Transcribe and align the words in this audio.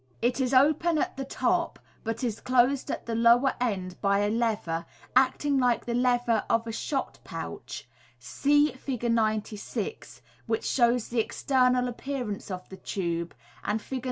It 0.19 0.39
is 0.41 0.51
open 0.51 0.97
at 0.97 1.15
the 1.15 1.23
top, 1.23 1.77
but 2.03 2.23
is 2.23 2.39
closed 2.39 2.89
at 2.89 3.05
the 3.05 3.13
lower 3.13 3.53
end 3.61 4.01
by 4.01 4.21
a 4.21 4.31
lever, 4.31 4.87
acting 5.15 5.59
like 5.59 5.85
the 5.85 5.93
lever 5.93 6.43
of 6.49 6.65
.a 6.65 6.71
shot 6.71 7.19
pouch. 7.23 7.87
(See 8.17 8.71
Fig. 8.71 9.11
96, 9.11 10.23
which 10.47 10.65
shows 10.65 11.09
the 11.09 11.19
external 11.19 11.87
appearance 11.87 12.49
of 12.49 12.67
the 12.69 12.77
tube, 12.77 13.35
and 13.63 13.79
Fig. 13.79 13.99